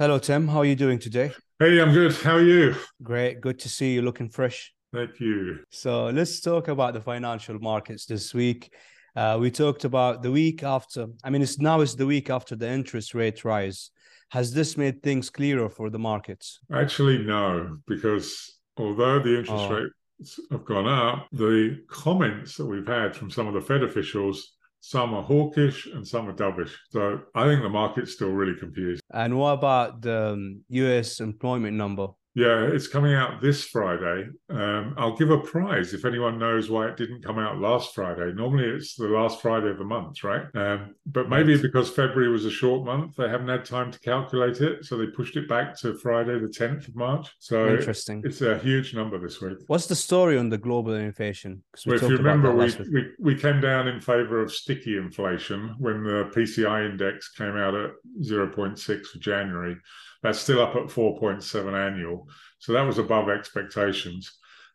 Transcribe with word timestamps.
Hello, 0.00 0.18
Tim. 0.18 0.48
How 0.48 0.60
are 0.60 0.64
you 0.64 0.76
doing 0.76 0.98
today? 0.98 1.30
Hey, 1.58 1.78
I'm 1.78 1.92
good. 1.92 2.14
How 2.14 2.36
are 2.36 2.42
you? 2.42 2.74
Great. 3.02 3.42
Good 3.42 3.58
to 3.58 3.68
see 3.68 3.92
you 3.92 4.00
looking 4.00 4.30
fresh. 4.30 4.72
Thank 4.94 5.20
you. 5.20 5.58
So 5.68 6.06
let's 6.06 6.40
talk 6.40 6.68
about 6.68 6.94
the 6.94 7.02
financial 7.02 7.58
markets 7.58 8.06
this 8.06 8.32
week. 8.32 8.72
Uh, 9.14 9.36
we 9.38 9.50
talked 9.50 9.84
about 9.84 10.22
the 10.22 10.30
week 10.30 10.62
after. 10.62 11.08
I 11.22 11.28
mean, 11.28 11.42
it's 11.42 11.58
now 11.58 11.82
is 11.82 11.96
the 11.96 12.06
week 12.06 12.30
after 12.30 12.56
the 12.56 12.66
interest 12.66 13.12
rate 13.12 13.44
rise. 13.44 13.90
Has 14.30 14.54
this 14.54 14.78
made 14.78 15.02
things 15.02 15.28
clearer 15.28 15.68
for 15.68 15.90
the 15.90 15.98
markets? 15.98 16.60
Actually, 16.72 17.18
no, 17.18 17.76
because 17.86 18.58
although 18.78 19.18
the 19.18 19.40
interest 19.40 19.64
oh. 19.68 19.84
rates 20.18 20.40
have 20.50 20.64
gone 20.64 20.88
up, 20.88 21.28
the 21.30 21.78
comments 21.90 22.56
that 22.56 22.64
we've 22.64 22.88
had 22.88 23.14
from 23.14 23.30
some 23.30 23.46
of 23.46 23.52
the 23.52 23.60
Fed 23.60 23.82
officials 23.82 24.52
some 24.80 25.14
are 25.14 25.22
hawkish 25.22 25.86
and 25.86 26.06
some 26.06 26.28
are 26.28 26.32
dovish. 26.32 26.72
So 26.90 27.20
I 27.34 27.44
think 27.44 27.62
the 27.62 27.68
market's 27.68 28.12
still 28.12 28.30
really 28.30 28.58
confused. 28.58 29.02
And 29.12 29.38
what 29.38 29.52
about 29.52 30.02
the 30.02 30.60
US 30.68 31.20
um, 31.20 31.28
employment 31.28 31.76
number? 31.76 32.08
Yeah, 32.40 32.62
it's 32.72 32.88
coming 32.88 33.12
out 33.12 33.42
this 33.42 33.64
Friday. 33.64 34.28
Um, 34.48 34.94
I'll 34.96 35.14
give 35.14 35.30
a 35.30 35.36
prize 35.38 35.92
if 35.92 36.06
anyone 36.06 36.38
knows 36.38 36.70
why 36.70 36.88
it 36.88 36.96
didn't 36.96 37.22
come 37.22 37.38
out 37.38 37.58
last 37.58 37.94
Friday. 37.94 38.32
Normally 38.32 38.64
it's 38.64 38.94
the 38.94 39.08
last 39.08 39.42
Friday 39.42 39.68
of 39.68 39.76
the 39.76 39.84
month, 39.84 40.24
right? 40.24 40.46
Um, 40.54 40.94
but 41.04 41.28
maybe 41.28 41.52
right. 41.52 41.62
because 41.62 41.90
February 41.90 42.32
was 42.32 42.46
a 42.46 42.50
short 42.50 42.86
month, 42.86 43.16
they 43.16 43.28
haven't 43.28 43.48
had 43.48 43.66
time 43.66 43.92
to 43.92 43.98
calculate 44.00 44.62
it. 44.62 44.86
So 44.86 44.96
they 44.96 45.08
pushed 45.08 45.36
it 45.36 45.50
back 45.50 45.78
to 45.80 45.98
Friday, 45.98 46.38
the 46.38 46.46
10th 46.46 46.88
of 46.88 46.96
March. 46.96 47.28
So 47.40 47.68
interesting. 47.68 48.22
It's 48.24 48.40
a 48.40 48.58
huge 48.58 48.94
number 48.94 49.18
this 49.18 49.42
week. 49.42 49.58
What's 49.66 49.86
the 49.86 49.96
story 49.96 50.38
on 50.38 50.48
the 50.48 50.58
global 50.58 50.94
inflation? 50.94 51.62
Well, 51.84 51.96
if 51.96 52.02
you 52.02 52.16
remember, 52.16 52.54
we, 52.54 52.72
we, 52.90 53.10
we 53.18 53.34
came 53.34 53.60
down 53.60 53.86
in 53.86 54.00
favor 54.00 54.40
of 54.40 54.50
sticky 54.50 54.96
inflation 54.96 55.74
when 55.78 56.04
the 56.04 56.30
PCI 56.34 56.88
index 56.88 57.28
came 57.32 57.58
out 57.58 57.74
at 57.74 57.90
0.6 58.22 59.06
for 59.06 59.18
January. 59.18 59.76
That's 60.22 60.38
still 60.38 60.62
up 60.62 60.76
at 60.76 60.84
4.7 60.84 61.72
annual. 61.72 62.28
So 62.58 62.72
that 62.72 62.86
was 62.86 62.98
above 62.98 63.28
expectations. 63.28 64.30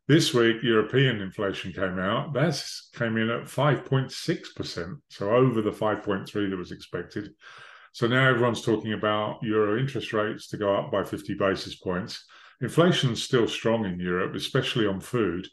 This 0.08 0.34
week, 0.34 0.58
European 0.62 1.20
inflation 1.20 1.74
came 1.74 1.98
out. 1.98 2.34
That 2.34 2.62
came 2.94 3.18
in 3.18 3.30
at 3.30 3.46
5.6%, 3.46 4.96
so 5.10 5.32
over 5.32 5.62
the 5.62 5.72
5.3 5.72 6.50
that 6.50 6.58
was 6.58 6.72
expected. 6.72 7.32
So 7.92 8.08
now 8.08 8.30
everyone's 8.30 8.62
talking 8.62 8.94
about 8.94 9.42
euro 9.42 9.80
interest 9.80 10.14
rates 10.14 10.48
to 10.50 10.58
go 10.58 10.76
up 10.76 10.92
by 10.92 11.04
50 11.04 11.34
basis 11.36 11.76
points. 11.76 12.24
Inflation's 12.62 13.24
still 13.24 13.48
strong 13.48 13.86
in 13.86 14.00
Europe, 14.00 14.36
especially 14.36 14.86
on 14.86 15.00
food. 15.00 15.48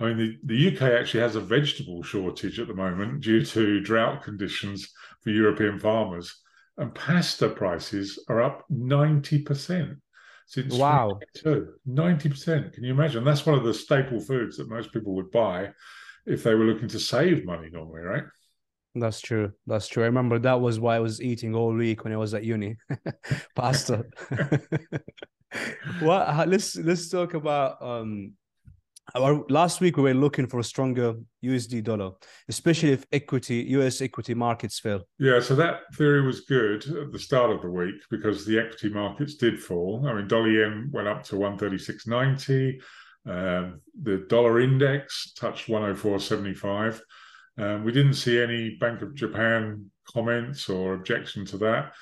I 0.00 0.06
mean, 0.06 0.16
the, 0.16 0.38
the 0.44 0.74
UK 0.74 0.82
actually 0.82 1.20
has 1.20 1.36
a 1.36 1.40
vegetable 1.40 2.02
shortage 2.02 2.58
at 2.58 2.66
the 2.66 2.74
moment 2.74 3.22
due 3.22 3.44
to 3.44 3.80
drought 3.80 4.24
conditions 4.24 4.88
for 5.22 5.30
European 5.30 5.78
farmers 5.78 6.34
and 6.76 6.94
pasta 6.94 7.48
prices 7.48 8.18
are 8.28 8.42
up 8.42 8.64
90% 8.70 9.96
since 10.46 10.74
wow. 10.74 11.18
90% 11.46 12.72
can 12.72 12.84
you 12.84 12.92
imagine? 12.92 13.24
That's 13.24 13.46
one 13.46 13.56
of 13.56 13.64
the 13.64 13.74
staple 13.74 14.20
foods 14.20 14.56
that 14.56 14.68
most 14.68 14.92
people 14.92 15.14
would 15.14 15.30
buy 15.30 15.70
if 16.26 16.42
they 16.42 16.54
were 16.54 16.64
looking 16.64 16.88
to 16.88 17.00
save 17.00 17.44
money 17.44 17.68
normally 17.72 18.02
right? 18.02 18.24
That's 18.96 19.20
true. 19.20 19.52
That's 19.66 19.88
true. 19.88 20.04
I 20.04 20.06
remember 20.06 20.38
that 20.38 20.60
was 20.60 20.78
why 20.78 20.96
i 20.96 21.00
was 21.00 21.20
eating 21.20 21.54
all 21.54 21.72
week 21.74 22.04
when 22.04 22.12
i 22.12 22.16
was 22.16 22.34
at 22.34 22.44
uni. 22.44 22.76
Pasta. 23.56 24.04
Well 26.02 26.44
let's 26.48 26.76
let's 26.76 27.08
talk 27.08 27.34
about 27.34 27.80
um 27.80 28.32
our, 29.14 29.44
last 29.48 29.80
week 29.80 29.96
we 29.96 30.02
were 30.04 30.14
looking 30.14 30.46
for 30.46 30.58
a 30.60 30.64
stronger 30.64 31.14
USD 31.44 31.84
dollar, 31.84 32.12
especially 32.48 32.92
if 32.92 33.04
equity 33.12 33.64
US 33.70 34.00
equity 34.00 34.34
markets 34.34 34.80
fell. 34.80 35.02
Yeah, 35.18 35.40
so 35.40 35.54
that 35.56 35.80
theory 35.94 36.22
was 36.22 36.40
good 36.40 36.86
at 36.86 37.12
the 37.12 37.18
start 37.18 37.50
of 37.50 37.62
the 37.62 37.70
week 37.70 37.96
because 38.10 38.46
the 38.46 38.58
equity 38.58 38.88
markets 38.88 39.34
did 39.34 39.62
fall. 39.62 40.06
I 40.06 40.14
mean, 40.14 40.28
dollar 40.28 40.50
yen 40.50 40.90
went 40.92 41.08
up 41.08 41.22
to 41.24 41.36
136.90. 41.36 42.80
Um, 43.26 43.80
the 44.02 44.26
dollar 44.28 44.60
index 44.60 45.32
touched 45.32 45.68
104.75. 45.68 47.00
Um, 47.56 47.84
we 47.84 47.92
didn't 47.92 48.14
see 48.14 48.40
any 48.40 48.76
Bank 48.76 49.02
of 49.02 49.14
Japan 49.14 49.90
comments 50.12 50.68
or 50.68 50.94
objection 50.94 51.44
to 51.46 51.58
that. 51.58 51.92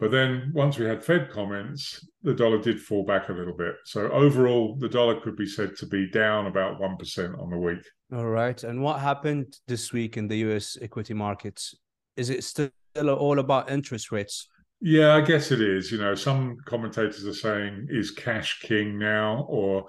But 0.00 0.10
then 0.10 0.50
once 0.54 0.78
we 0.78 0.86
had 0.86 1.04
Fed 1.04 1.30
comments, 1.30 2.08
the 2.22 2.32
dollar 2.32 2.56
did 2.56 2.80
fall 2.80 3.04
back 3.04 3.28
a 3.28 3.34
little 3.34 3.52
bit. 3.52 3.74
So 3.84 4.10
overall, 4.10 4.76
the 4.76 4.88
dollar 4.88 5.20
could 5.20 5.36
be 5.36 5.46
said 5.46 5.76
to 5.76 5.86
be 5.86 6.10
down 6.10 6.46
about 6.46 6.80
1% 6.80 7.38
on 7.38 7.50
the 7.50 7.58
week. 7.58 7.86
All 8.10 8.26
right. 8.26 8.64
And 8.64 8.82
what 8.82 9.00
happened 9.00 9.58
this 9.68 9.92
week 9.92 10.16
in 10.16 10.26
the 10.26 10.38
US 10.38 10.78
equity 10.80 11.12
markets? 11.12 11.74
Is 12.16 12.30
it 12.30 12.44
still 12.44 12.70
all 12.96 13.40
about 13.40 13.70
interest 13.70 14.10
rates? 14.10 14.48
Yeah, 14.80 15.14
I 15.14 15.20
guess 15.20 15.52
it 15.52 15.60
is. 15.60 15.92
You 15.92 15.98
know, 15.98 16.14
some 16.14 16.56
commentators 16.64 17.26
are 17.26 17.34
saying, 17.34 17.88
is 17.90 18.10
cash 18.10 18.60
king 18.62 18.98
now? 18.98 19.44
Or 19.50 19.86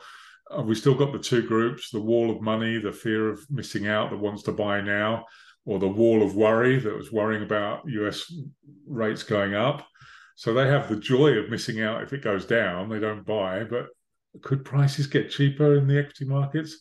have 0.54 0.66
we 0.66 0.76
still 0.76 0.96
got 0.96 1.14
the 1.14 1.20
two 1.20 1.48
groups 1.48 1.90
the 1.90 2.02
wall 2.02 2.30
of 2.30 2.42
money, 2.42 2.80
the 2.80 2.92
fear 2.92 3.30
of 3.30 3.40
missing 3.50 3.88
out 3.88 4.10
that 4.10 4.20
wants 4.20 4.44
to 4.44 4.52
buy 4.52 4.82
now, 4.82 5.24
or 5.66 5.80
the 5.80 5.88
wall 5.88 6.22
of 6.22 6.36
worry 6.36 6.80
that 6.80 6.94
was 6.94 7.14
worrying 7.14 7.44
about 7.44 7.84
US 7.88 8.30
rates 8.86 9.24
going 9.24 9.56
up? 9.56 9.88
So 10.42 10.56
they 10.56 10.66
have 10.66 10.90
the 10.90 10.96
joy 10.96 11.34
of 11.34 11.52
missing 11.52 11.84
out 11.84 12.02
if 12.02 12.14
it 12.14 12.24
goes 12.24 12.48
down. 12.48 12.90
They 12.90 12.98
don't 12.98 13.24
buy, 13.24 13.64
but 13.64 13.90
could 14.42 14.66
prices 14.66 15.06
get 15.06 15.30
cheaper 15.30 15.76
in 15.76 15.86
the 15.86 16.00
equity 16.00 16.26
markets? 16.26 16.80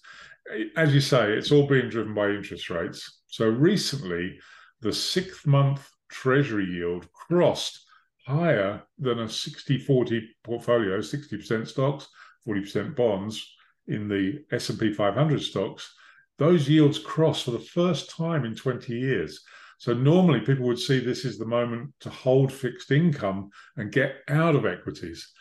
As 0.79 0.95
you 0.95 1.03
say, 1.03 1.35
it's 1.35 1.53
all 1.53 1.67
being 1.67 1.91
driven 1.91 2.15
by 2.15 2.31
interest 2.31 2.71
rates. 2.71 3.21
So 3.27 3.47
recently, 3.51 4.39
the 4.81 4.95
sixth 4.95 5.47
month 5.47 5.87
treasury 6.11 6.65
yield 6.65 7.13
crossed 7.13 7.85
higher 8.27 8.83
than 8.99 9.19
a 9.19 9.29
60 9.29 9.77
40 9.77 10.27
portfolio, 10.43 11.01
60% 11.01 11.69
stocks, 11.69 12.09
40% 12.49 12.97
bonds 12.97 13.47
in 13.89 14.09
the 14.09 14.43
S&P 14.53 14.95
500 14.95 15.43
stocks. 15.43 15.93
Those 16.39 16.67
yields 16.67 16.99
crossed 16.99 17.45
for 17.45 17.51
the 17.51 17.59
first 17.59 18.09
time 18.09 18.47
in 18.47 18.55
20 18.55 18.95
years. 18.95 19.45
So 19.81 19.95
normally 19.95 20.41
people 20.41 20.67
would 20.67 20.79
see 20.79 20.99
this 21.01 21.25
as 21.25 21.39
the 21.39 21.47
moment 21.47 21.95
to 22.01 22.11
hold 22.11 22.53
fixed 22.53 22.91
income 22.91 23.49
and 23.79 23.91
get 23.91 24.17
out 24.29 24.55
of 24.55 24.67
equities. 24.67 25.33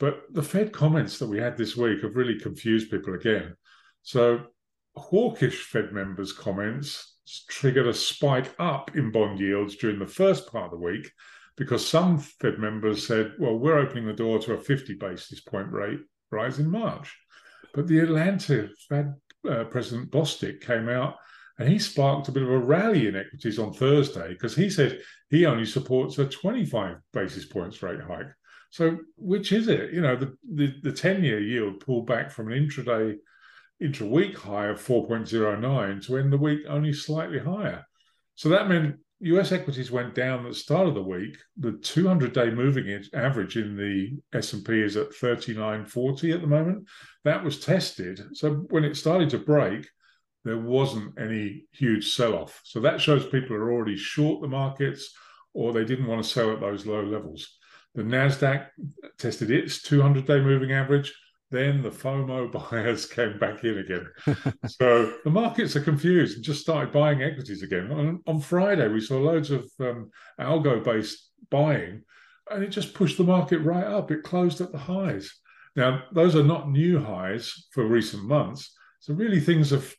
But 0.00 0.22
the 0.32 0.42
Fed 0.42 0.72
comments 0.72 1.20
that 1.20 1.28
we 1.28 1.38
had 1.38 1.56
this 1.56 1.76
week 1.76 2.02
have 2.02 2.16
really 2.16 2.40
confused 2.40 2.90
people 2.90 3.14
again. 3.14 3.54
So 4.02 4.46
hawkish 4.96 5.62
Fed 5.62 5.92
members' 5.92 6.32
comments 6.32 7.18
triggered 7.48 7.86
a 7.86 7.94
spike 7.94 8.52
up 8.58 8.96
in 8.96 9.12
bond 9.12 9.38
yields 9.38 9.76
during 9.76 10.00
the 10.00 10.06
first 10.08 10.50
part 10.50 10.64
of 10.64 10.70
the 10.72 10.84
week 10.84 11.08
because 11.56 11.86
some 11.86 12.18
Fed 12.18 12.58
members 12.58 13.06
said, 13.06 13.34
well, 13.38 13.56
we're 13.56 13.78
opening 13.78 14.06
the 14.06 14.12
door 14.12 14.40
to 14.40 14.54
a 14.54 14.60
50 14.60 14.94
basis 14.94 15.40
point 15.42 15.70
rate 15.70 16.00
rise 16.32 16.58
in 16.58 16.68
March. 16.68 17.16
But 17.72 17.86
the 17.86 18.00
Atlanta 18.00 18.70
Fed 18.88 19.14
uh, 19.48 19.64
President 19.64 20.10
Bostic 20.10 20.62
came 20.62 20.88
out 20.88 21.14
and 21.58 21.68
he 21.68 21.78
sparked 21.78 22.28
a 22.28 22.32
bit 22.32 22.42
of 22.42 22.50
a 22.50 22.58
rally 22.58 23.06
in 23.06 23.16
equities 23.16 23.58
on 23.58 23.72
Thursday 23.72 24.28
because 24.28 24.56
he 24.56 24.68
said 24.68 25.00
he 25.30 25.46
only 25.46 25.64
supports 25.64 26.18
a 26.18 26.26
25 26.26 26.96
basis 27.12 27.44
points 27.44 27.82
rate 27.82 28.00
hike. 28.00 28.32
So 28.70 28.98
which 29.16 29.52
is 29.52 29.68
it? 29.68 29.92
You 29.92 30.00
know, 30.00 30.16
the, 30.16 30.36
the, 30.52 30.74
the 30.82 30.92
10 30.92 31.22
year 31.22 31.40
yield 31.40 31.80
pulled 31.80 32.06
back 32.06 32.30
from 32.30 32.50
an 32.50 32.58
intraday, 32.58 33.14
intra 33.80 34.06
week 34.06 34.36
high 34.36 34.66
of 34.66 34.84
4.09 34.84 36.06
to 36.06 36.16
end 36.16 36.32
the 36.32 36.38
week 36.38 36.62
only 36.68 36.92
slightly 36.92 37.38
higher. 37.38 37.84
So 38.34 38.48
that 38.48 38.68
meant 38.68 38.96
US 39.20 39.52
equities 39.52 39.92
went 39.92 40.14
down 40.14 40.44
at 40.44 40.50
the 40.50 40.58
start 40.58 40.88
of 40.88 40.94
the 40.94 41.02
week. 41.02 41.38
The 41.56 41.72
200-day 41.72 42.50
moving 42.50 43.00
average 43.14 43.56
in 43.56 43.76
the 43.76 44.18
S&P 44.36 44.82
is 44.82 44.96
at 44.96 45.10
39.40 45.10 46.34
at 46.34 46.40
the 46.40 46.46
moment. 46.46 46.88
That 47.22 47.44
was 47.44 47.60
tested. 47.60 48.20
So 48.32 48.66
when 48.70 48.84
it 48.84 48.96
started 48.96 49.30
to 49.30 49.38
break, 49.38 49.88
there 50.44 50.58
wasn't 50.58 51.18
any 51.18 51.64
huge 51.72 52.14
sell 52.14 52.34
off. 52.34 52.60
So 52.64 52.80
that 52.80 53.00
shows 53.00 53.26
people 53.26 53.56
are 53.56 53.72
already 53.72 53.96
short 53.96 54.42
the 54.42 54.48
markets 54.48 55.12
or 55.54 55.72
they 55.72 55.84
didn't 55.84 56.06
want 56.06 56.22
to 56.22 56.28
sell 56.28 56.52
at 56.52 56.60
those 56.60 56.86
low 56.86 57.02
levels. 57.02 57.58
The 57.94 58.02
NASDAQ 58.02 58.66
tested 59.18 59.50
its 59.50 59.80
200 59.82 60.26
day 60.26 60.40
moving 60.40 60.72
average. 60.72 61.14
Then 61.50 61.82
the 61.82 61.90
FOMO 61.90 62.50
buyers 62.70 63.06
came 63.06 63.38
back 63.38 63.62
in 63.64 63.78
again. 63.78 64.06
so 64.66 65.14
the 65.24 65.30
markets 65.30 65.76
are 65.76 65.80
confused 65.80 66.36
and 66.36 66.44
just 66.44 66.60
started 66.60 66.92
buying 66.92 67.22
equities 67.22 67.62
again. 67.62 67.90
On, 67.92 68.20
on 68.26 68.40
Friday, 68.40 68.88
we 68.88 69.00
saw 69.00 69.18
loads 69.18 69.50
of 69.50 69.64
um, 69.80 70.10
algo 70.40 70.82
based 70.82 71.30
buying 71.50 72.02
and 72.50 72.62
it 72.62 72.68
just 72.68 72.94
pushed 72.94 73.16
the 73.16 73.24
market 73.24 73.58
right 73.58 73.84
up. 73.84 74.10
It 74.10 74.22
closed 74.22 74.60
at 74.60 74.72
the 74.72 74.78
highs. 74.78 75.32
Now, 75.76 76.04
those 76.12 76.36
are 76.36 76.42
not 76.42 76.70
new 76.70 77.00
highs 77.00 77.66
for 77.72 77.86
recent 77.86 78.24
months. 78.24 78.74
So 79.00 79.14
really 79.14 79.40
things 79.40 79.70
have 79.70 79.92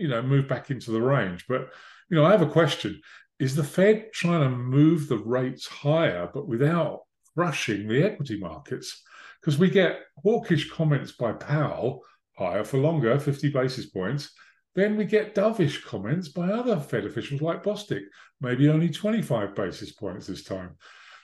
you 0.00 0.08
know, 0.08 0.22
move 0.22 0.48
back 0.48 0.70
into 0.70 0.90
the 0.90 1.02
range. 1.02 1.44
But, 1.48 1.68
you 2.08 2.16
know, 2.16 2.24
I 2.24 2.30
have 2.32 2.42
a 2.42 2.46
question. 2.46 3.00
Is 3.38 3.54
the 3.54 3.64
Fed 3.64 4.12
trying 4.12 4.42
to 4.42 4.50
move 4.50 5.08
the 5.08 5.18
rates 5.18 5.66
higher, 5.66 6.28
but 6.32 6.48
without 6.48 7.02
crushing 7.34 7.88
the 7.88 8.02
equity 8.02 8.38
markets? 8.38 9.02
Because 9.40 9.58
we 9.58 9.70
get 9.70 10.00
hawkish 10.22 10.70
comments 10.70 11.12
by 11.12 11.32
Powell, 11.32 12.02
higher 12.36 12.64
for 12.64 12.78
longer, 12.78 13.18
50 13.18 13.50
basis 13.50 13.86
points. 13.86 14.32
Then 14.74 14.96
we 14.96 15.04
get 15.04 15.34
dovish 15.34 15.84
comments 15.84 16.28
by 16.28 16.50
other 16.50 16.78
Fed 16.78 17.04
officials 17.04 17.40
like 17.40 17.64
Bostic, 17.64 18.02
maybe 18.40 18.68
only 18.68 18.88
25 18.88 19.54
basis 19.54 19.92
points 19.92 20.26
this 20.26 20.44
time. 20.44 20.76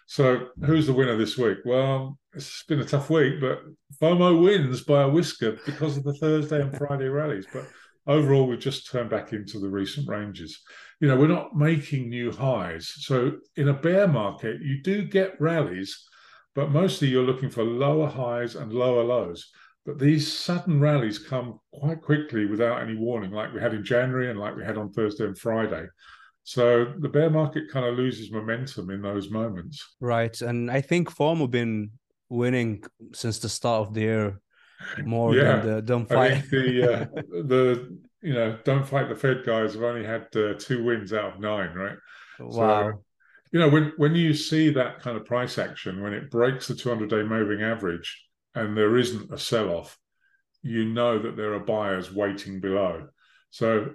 So 0.07 0.49
who's 0.65 0.87
the 0.87 0.93
winner 0.93 1.17
this 1.17 1.37
week? 1.37 1.59
Well, 1.65 2.19
it's 2.33 2.63
been 2.65 2.81
a 2.81 2.85
tough 2.85 3.11
week, 3.11 3.41
but 3.41 3.63
FOMO 4.01 4.43
wins 4.43 4.83
by 4.83 5.03
a 5.03 5.09
whisker 5.09 5.59
because 5.67 5.97
of 5.97 6.05
the 6.05 6.15
Thursday 6.15 6.63
and 6.63 6.77
Friday 6.77 7.09
rallies. 7.09 7.47
But 7.53 7.67
overall, 8.07 8.47
we've 8.47 8.59
just 8.59 8.91
turned 8.91 9.11
back 9.11 9.33
into 9.33 9.59
the 9.59 9.69
recent 9.69 10.09
ranges. 10.09 10.61
You 11.01 11.09
know, 11.09 11.17
we're 11.17 11.27
not 11.27 11.57
making 11.57 12.09
new 12.09 12.33
highs. 12.33 12.93
So 12.99 13.33
in 13.57 13.69
a 13.69 13.75
bear 13.75 14.09
market, 14.09 14.61
you 14.63 14.83
do 14.83 15.03
get 15.03 15.41
rallies, 15.41 16.09
but 16.55 16.71
mostly 16.71 17.09
you're 17.09 17.25
looking 17.25 17.51
for 17.51 17.65
lower 17.65 18.09
highs 18.09 18.55
and 18.55 18.73
lower 18.73 19.05
lows. 19.05 19.51
But 19.85 19.99
these 19.99 20.33
sudden 20.33 20.81
rallies 20.81 21.19
come 21.19 21.61
quite 21.73 22.03
quickly 22.03 22.47
without 22.47 22.83
any 22.83 22.97
warning, 22.97 23.31
like 23.31 23.53
we 23.53 23.61
had 23.61 23.75
in 23.75 23.85
January 23.85 24.31
and 24.31 24.39
like 24.39 24.57
we 24.57 24.65
had 24.65 24.79
on 24.79 24.91
Thursday 24.91 25.25
and 25.25 25.39
Friday. 25.39 25.87
So 26.43 26.93
the 26.99 27.09
bear 27.09 27.31
market 27.31 27.71
kind 27.71 27.87
of 27.87 27.97
loses 27.97 28.33
momentum 28.33 28.91
in 28.91 29.03
those 29.03 29.31
moments. 29.31 29.97
Right. 30.01 30.41
And 30.41 30.71
I 30.71 30.81
think 30.81 31.13
FOMO 31.13 31.51
been 31.51 31.91
winning 32.29 32.83
since 33.13 33.39
the 33.39 33.49
start 33.49 33.87
of 33.87 33.95
the 33.95 34.01
year 34.01 34.41
more 35.05 35.35
yeah. 35.35 35.57
than 35.57 35.77
the 35.77 35.83
don't 35.83 36.09
fight. 36.09 36.45
the 36.51 36.93
uh, 36.93 37.05
the 37.45 37.99
you 38.23 38.35
know 38.35 38.59
don't 38.65 38.87
fight 38.87 39.09
the 39.09 39.15
Fed 39.15 39.45
guys 39.45 39.75
have 39.75 39.83
only 39.83 40.05
had 40.05 40.27
uh, 40.37 40.55
two 40.59 40.85
wins 40.85 41.13
out 41.13 41.35
of 41.35 41.41
nine, 41.41 41.73
right? 41.75 41.97
Wow. 42.41 42.91
So, 42.91 43.03
you 43.53 43.61
know 43.61 43.69
when 43.69 43.93
when 43.97 44.15
you 44.15 44.35
see 44.35 44.71
that 44.71 45.01
kind 45.01 45.17
of 45.17 45.25
price 45.25 45.59
action 45.59 46.03
when 46.03 46.13
it 46.13 46.31
breaks 46.31 46.67
the 46.67 46.75
200 46.75 47.09
day 47.09 47.23
moving 47.23 47.63
average 47.63 48.25
and 48.55 48.77
there 48.77 48.97
isn't 48.97 49.33
a 49.33 49.39
sell 49.39 49.71
off, 49.71 49.99
you 50.63 50.85
know 50.85 51.19
that 51.19 51.37
there 51.37 51.55
are 51.55 51.61
buyers 51.61 52.13
waiting 52.13 52.61
below. 52.61 53.07
So 53.51 53.91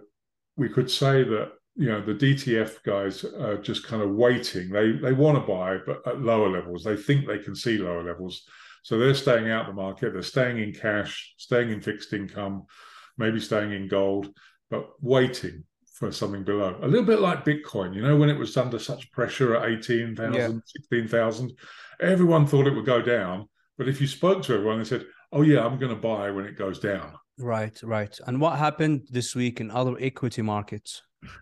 we 0.56 0.70
could 0.70 0.90
say 0.90 1.24
that 1.24 1.52
you 1.76 1.88
know 1.88 2.02
the 2.02 2.14
DTF 2.14 2.84
guys 2.84 3.24
are 3.24 3.58
just 3.58 3.86
kind 3.86 4.02
of 4.02 4.12
waiting. 4.12 4.70
They 4.70 4.94
they 4.94 5.14
want 5.14 5.38
to 5.38 5.52
buy, 5.52 5.78
but 5.86 6.06
at 6.08 6.22
lower 6.22 6.50
levels. 6.50 6.84
They 6.84 6.96
think 6.96 7.28
they 7.28 7.40
can 7.40 7.56
see 7.56 7.78
lower 7.78 8.04
levels, 8.04 8.44
so 8.82 8.98
they're 8.98 9.14
staying 9.14 9.50
out 9.50 9.68
the 9.68 9.74
market. 9.74 10.14
They're 10.14 10.24
staying 10.24 10.58
in 10.58 10.74
cash, 10.74 11.34
staying 11.38 11.70
in 11.70 11.82
fixed 11.82 12.14
income, 12.14 12.66
maybe 13.18 13.40
staying 13.40 13.72
in 13.72 13.88
gold, 13.88 14.30
but 14.70 14.90
waiting 15.02 15.64
for 15.94 16.12
something 16.12 16.44
below. 16.44 16.80
A 16.82 16.88
little 16.88 17.06
bit 17.06 17.20
like 17.20 17.46
Bitcoin. 17.46 17.94
You 17.94 18.02
know, 18.02 18.16
when 18.16 18.30
it 18.30 18.38
was 18.38 18.58
under 18.58 18.80
such 18.80 19.12
pressure 19.12 19.56
at 19.56 19.70
18,000, 19.70 20.34
yeah. 20.34 20.50
16,000, 20.66 21.52
everyone 22.00 22.48
thought 22.48 22.68
it 22.68 22.76
would 22.76 22.86
go 22.86 23.02
down. 23.02 23.48
But 23.78 23.88
if 23.88 24.02
you 24.02 24.08
spoke 24.08 24.44
to 24.44 24.54
everyone, 24.54 24.80
they 24.80 24.84
said, 24.84 25.06
"Oh 25.32 25.42
yeah, 25.42 25.66
I'm 25.66 25.80
going 25.80 25.94
to 25.94 26.02
buy 26.02 26.32
when 26.32 26.46
it 26.46 26.58
goes 26.58 26.80
down." 26.80 27.14
Right, 27.38 27.82
right. 27.84 28.16
And 28.28 28.40
what 28.40 28.60
happened 28.60 29.08
this 29.10 29.36
week 29.36 29.60
in 29.60 29.72
other 29.72 29.96
equity 30.00 30.42
markets? 30.42 31.02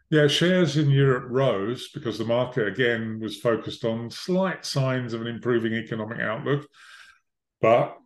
Yeah, 0.10 0.28
shares 0.28 0.78
in 0.78 0.90
Europe 0.90 1.26
rose 1.30 1.90
because 1.94 2.18
the 2.18 2.26
market 2.26 2.68
again 2.68 3.20
was 3.22 3.38
focused 3.38 3.86
on 3.86 4.10
slight 4.10 4.66
signs 4.66 5.14
of 5.14 5.22
an 5.22 5.28
improving 5.28 5.74
economic 5.74 6.20
outlook. 6.20 6.68
But 7.62 7.98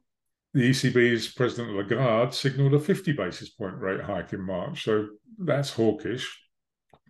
the 0.53 0.69
ECB's 0.69 1.33
President 1.33 1.75
Lagarde 1.75 2.33
signaled 2.33 2.73
a 2.73 2.79
50 2.79 3.13
basis 3.13 3.49
point 3.49 3.77
rate 3.77 4.01
hike 4.01 4.33
in 4.33 4.41
March. 4.41 4.83
So 4.83 5.07
that's 5.39 5.71
hawkish. 5.71 6.27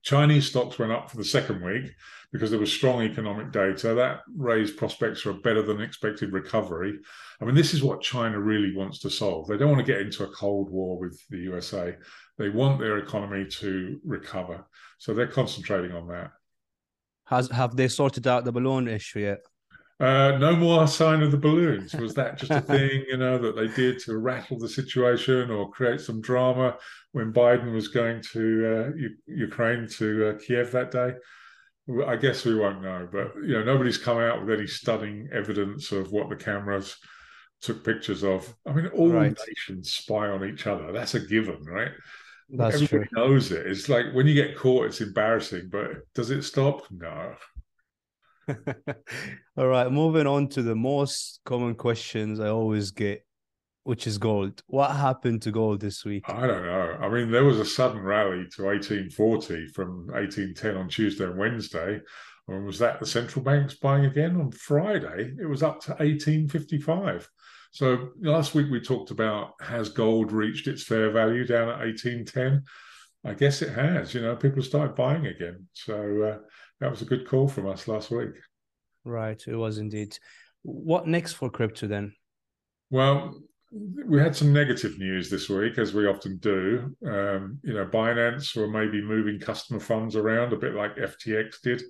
Chinese 0.02 0.48
stocks 0.48 0.78
went 0.78 0.92
up 0.92 1.10
for 1.10 1.16
the 1.16 1.24
second 1.24 1.64
week 1.64 1.94
because 2.34 2.52
there 2.52 2.60
was 2.60 2.72
strong 2.72 3.04
economic 3.04 3.52
data. 3.54 3.94
That 3.94 4.22
raised 4.36 4.76
prospects 4.76 5.22
for 5.22 5.30
a 5.30 5.36
better 5.36 5.62
than 5.62 5.80
expected 5.80 6.34
recovery. 6.34 7.00
I 7.42 7.46
mean, 7.46 7.56
this 7.56 7.74
is 7.74 7.84
what 7.84 8.02
China 8.02 8.40
really 8.40 8.76
wants 8.76 9.00
to 9.00 9.10
solve. 9.10 9.48
They 9.48 9.56
don't 9.56 9.72
want 9.72 9.86
to 9.86 9.92
get 9.92 10.02
into 10.02 10.26
a 10.26 10.32
Cold 10.32 10.70
War 10.70 11.00
with 11.00 11.18
the 11.30 11.38
USA. 11.38 11.96
They 12.38 12.50
want 12.50 12.80
their 12.80 12.98
economy 12.98 13.46
to 13.60 14.00
recover. 14.04 14.66
So 14.98 15.14
they're 15.14 15.28
concentrating 15.28 15.96
on 15.96 16.08
that. 16.10 16.32
Has 17.26 17.50
have 17.50 17.78
they 17.78 17.88
sorted 17.88 18.28
out 18.28 18.44
the 18.44 18.52
balloon 18.52 18.90
issue 18.90 19.20
yet? 19.20 19.40
Uh, 20.00 20.38
no 20.40 20.56
more 20.56 20.88
sign 20.88 21.22
of 21.22 21.32
the 21.32 21.38
balloons. 21.38 21.94
Was 21.94 22.14
that 22.16 22.38
just 22.38 22.52
a 22.52 22.62
thing, 22.74 23.06
you 23.08 23.18
know, 23.18 23.38
that 23.38 23.56
they 23.56 23.68
did 23.68 24.00
to 24.00 24.18
rattle 24.18 24.58
the 24.58 24.68
situation 24.68 25.52
or 25.52 25.70
create 25.72 26.02
some 26.02 26.20
drama 26.20 26.78
when 27.12 27.32
Biden 27.32 27.74
was 27.74 27.88
going 27.88 28.22
to 28.34 28.40
uh, 28.40 28.96
U- 28.98 29.18
Ukraine 29.28 29.88
to 29.98 30.30
uh, 30.30 30.40
Kiev 30.40 30.72
that 30.72 30.92
day? 30.92 31.14
I 32.08 32.16
guess 32.16 32.46
we 32.46 32.56
won't 32.56 32.82
know, 32.82 33.08
but 33.12 33.34
you 33.36 33.54
know, 33.54 33.64
nobody's 33.64 33.98
come 33.98 34.18
out 34.18 34.40
with 34.40 34.58
any 34.58 34.68
stunning 34.68 35.28
evidence 35.34 35.92
of 35.92 36.12
what 36.12 36.30
the 36.30 36.36
cameras 36.36 36.96
took 37.62 37.84
pictures 37.84 38.24
of. 38.24 38.54
I 38.66 38.72
mean, 38.72 38.88
all 38.88 39.10
right. 39.10 39.38
nations 39.48 39.92
spy 39.92 40.30
on 40.30 40.46
each 40.46 40.66
other. 40.66 40.92
That's 40.92 41.16
a 41.16 41.20
given, 41.20 41.64
right? 41.66 41.92
That's 42.50 42.76
Everybody 42.76 43.10
true. 43.10 43.18
knows 43.28 43.52
it. 43.52 43.68
It's 43.68 43.90
like 43.90 44.14
when 44.14 44.28
you 44.28 44.34
get 44.34 44.58
caught, 44.58 44.86
it's 44.86 45.02
embarrassing, 45.02 45.70
but 45.72 45.92
does 46.14 46.30
it 46.30 46.44
stop? 46.44 46.84
No. 46.90 47.36
All 49.58 49.68
right, 49.68 49.92
moving 49.92 50.28
on 50.28 50.48
to 50.50 50.62
the 50.62 50.76
most 50.76 51.40
common 51.46 51.76
questions 51.76 52.40
I 52.40 52.50
always 52.50 52.92
get, 52.92 53.26
which 53.84 54.08
is 54.08 54.18
gold. 54.18 54.62
What 54.68 54.92
happened 54.92 55.42
to 55.44 55.52
gold 55.52 55.82
this 55.82 56.04
week? 56.04 56.24
I 56.28 56.48
don't 56.48 56.66
know. 56.66 56.98
I 57.02 57.10
mean, 57.10 57.32
there 57.32 57.46
was 57.46 57.60
a 57.60 57.66
sudden 57.66 58.02
rally 58.02 58.46
to 58.56 58.66
1840 58.66 59.68
from 59.68 60.08
1810 60.08 60.78
on 60.78 60.90
Tuesday 60.90 61.26
and 61.26 61.38
Wednesday. 61.38 62.02
And 62.48 62.66
was 62.66 62.80
that 62.80 63.00
the 63.00 63.06
central 63.06 63.44
banks 63.44 63.76
buying 63.76 64.06
again 64.06 64.36
on 64.36 64.52
Friday? 64.52 65.34
It 65.40 65.48
was 65.48 65.64
up 65.64 65.82
to 65.82 65.92
1855. 65.92 67.30
So 67.72 68.10
last 68.22 68.54
week 68.54 68.68
we 68.70 68.82
talked 68.82 69.12
about 69.12 69.54
has 69.62 69.90
gold 69.90 70.32
reached 70.32 70.68
its 70.68 70.84
fair 70.84 71.10
value 71.12 71.46
down 71.46 71.70
at 71.70 71.80
1810? 71.80 72.64
I 73.26 73.34
guess 73.34 73.62
it 73.62 73.74
has. 73.74 74.14
You 74.14 74.22
know, 74.22 74.36
people 74.36 74.62
started 74.62 74.96
buying 74.96 75.26
again. 75.26 75.68
So 75.72 76.22
uh, 76.22 76.38
that 76.80 76.90
was 76.90 77.02
a 77.02 77.06
good 77.06 77.28
call 77.28 77.48
from 77.48 77.68
us 77.68 77.88
last 77.88 78.12
week. 78.12 78.36
Right, 79.06 79.42
it 79.48 79.56
was 79.56 79.78
indeed. 79.78 80.18
What 80.64 81.08
next 81.08 81.34
for 81.34 81.50
crypto 81.50 81.88
then? 81.88 82.14
Well, 82.90 83.36
we 83.72 84.20
had 84.20 84.36
some 84.36 84.54
negative 84.54 85.00
news 85.00 85.30
this 85.30 85.50
week, 85.50 85.78
as 85.78 85.94
we 85.94 86.06
often 86.06 86.38
do. 86.38 86.96
Um, 87.06 87.60
you 87.64 87.74
know, 87.74 87.86
Binance 87.86 88.56
were 88.56 88.68
maybe 88.68 89.02
moving 89.02 89.40
customer 89.40 89.80
funds 89.80 90.16
around 90.16 90.54
a 90.54 90.58
bit 90.58 90.76
like 90.76 90.96
FTX 90.96 91.62
did. 91.62 91.82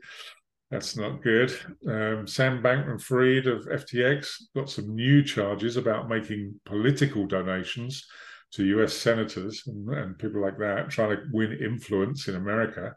That's 0.72 0.98
not 0.98 1.22
good. 1.22 1.52
Um, 1.88 2.26
Sam 2.26 2.64
Bankman 2.64 3.02
Fried 3.02 3.48
of 3.48 3.66
FTX 3.66 4.44
got 4.56 4.70
some 4.70 4.96
new 4.96 5.24
charges 5.24 5.78
about 5.78 6.10
making 6.10 6.60
political 6.66 7.28
donations 7.28 8.08
to 8.54 8.66
US 8.80 8.94
senators 8.94 9.64
and, 9.68 9.90
and 9.90 10.18
people 10.18 10.42
like 10.42 10.58
that, 10.60 10.90
trying 10.90 11.16
to 11.16 11.24
win 11.32 11.54
influence 11.54 12.28
in 12.28 12.36
America. 12.36 12.96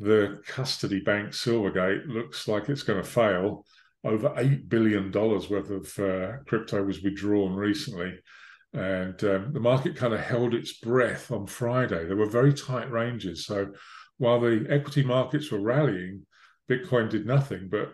The 0.00 0.40
custody 0.46 1.00
bank 1.00 1.30
Silvergate 1.30 2.08
looks 2.08 2.48
like 2.48 2.70
it's 2.70 2.82
going 2.82 3.02
to 3.02 3.08
fail. 3.08 3.66
Over 4.02 4.30
$8 4.30 4.66
billion 4.66 5.12
worth 5.12 5.52
of 5.52 5.98
uh, 5.98 6.38
crypto 6.46 6.82
was 6.82 7.02
withdrawn 7.02 7.54
recently. 7.54 8.18
And 8.72 9.22
um, 9.24 9.52
the 9.52 9.60
market 9.60 9.96
kind 9.96 10.14
of 10.14 10.20
held 10.20 10.54
its 10.54 10.78
breath 10.78 11.30
on 11.30 11.46
Friday. 11.46 12.06
There 12.06 12.16
were 12.16 12.30
very 12.30 12.54
tight 12.54 12.90
ranges. 12.90 13.44
So 13.44 13.72
while 14.16 14.40
the 14.40 14.66
equity 14.70 15.02
markets 15.02 15.50
were 15.50 15.60
rallying, 15.60 16.24
Bitcoin 16.70 17.10
did 17.10 17.26
nothing. 17.26 17.68
But 17.70 17.92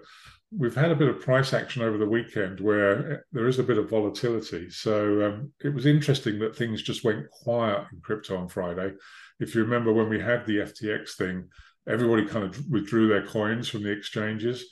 we've 0.57 0.77
had 0.77 0.93
a 0.93 0.97
bit 0.97 1.09
of 1.09 1.21
price 1.21 1.53
action 1.53 1.83
over 1.83 1.99
the 1.99 2.09
weekend 2.09 2.61
where 2.61 3.25
there 3.33 3.49
is 3.49 3.59
a 3.59 3.65
bit 3.65 3.79
of 3.79 3.91
volatility. 3.91 4.71
So 4.71 5.27
um, 5.27 5.53
it 5.61 5.75
was 5.75 5.87
interesting 5.87 6.39
that 6.39 6.55
things 6.55 6.83
just 6.83 7.03
went 7.03 7.29
quiet 7.31 7.85
in 7.93 8.01
crypto 8.01 8.37
on 8.37 8.49
Friday. 8.49 8.93
If 9.41 9.57
you 9.57 9.65
remember 9.65 9.93
when 9.93 10.09
we 10.09 10.21
had 10.21 10.47
the 10.47 10.59
FTX 10.59 11.17
thing, 11.17 11.49
everybody 11.89 12.27
kind 12.27 12.45
of 12.45 12.59
withdrew 12.69 13.09
their 13.09 13.27
coins 13.27 13.69
from 13.69 13.83
the 13.83 13.93
exchanges 13.93 14.65